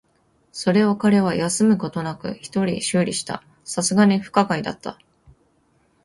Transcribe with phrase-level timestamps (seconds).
[0.51, 3.43] それを彼は休むことなく一人修理した。
[3.67, 4.97] 流石に不可解だった。